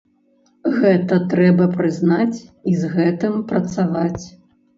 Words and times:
Гэта 0.77 1.19
трэба 1.33 1.67
прызнаць, 1.75 2.37
і 2.73 2.75
з 2.81 2.91
гэтым 2.95 3.37
працаваць. 3.53 4.23